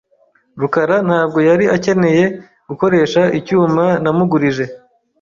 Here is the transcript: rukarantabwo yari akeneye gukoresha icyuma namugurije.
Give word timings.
rukarantabwo 0.61 1.39
yari 1.49 1.65
akeneye 1.75 2.25
gukoresha 2.69 3.21
icyuma 3.39 3.85
namugurije. 4.03 4.65